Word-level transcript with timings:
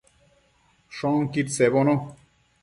Shoquid 0.97 1.53
sebono 1.53 1.93